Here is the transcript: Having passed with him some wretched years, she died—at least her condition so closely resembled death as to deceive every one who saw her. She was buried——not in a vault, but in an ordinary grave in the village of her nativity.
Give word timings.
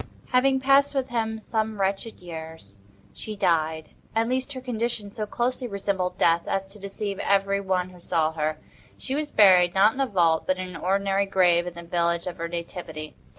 Having 0.29 0.61
passed 0.61 0.95
with 0.95 1.09
him 1.09 1.39
some 1.39 1.79
wretched 1.79 2.15
years, 2.19 2.79
she 3.13 3.35
died—at 3.35 4.27
least 4.27 4.53
her 4.53 4.59
condition 4.59 5.11
so 5.11 5.27
closely 5.27 5.67
resembled 5.67 6.17
death 6.17 6.47
as 6.47 6.67
to 6.69 6.79
deceive 6.79 7.19
every 7.19 7.61
one 7.61 7.91
who 7.91 7.99
saw 7.99 8.31
her. 8.31 8.57
She 8.97 9.13
was 9.13 9.29
buried——not 9.29 9.93
in 9.93 10.01
a 10.01 10.07
vault, 10.07 10.47
but 10.47 10.57
in 10.57 10.69
an 10.69 10.75
ordinary 10.75 11.27
grave 11.27 11.67
in 11.67 11.75
the 11.75 11.83
village 11.83 12.25
of 12.25 12.37
her 12.37 12.47
nativity. 12.47 13.15